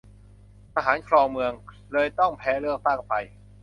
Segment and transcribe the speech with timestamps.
[0.73, 1.51] ทหารครองเมือง
[1.93, 3.13] เลยต้องแพ้เลือกตั้งไป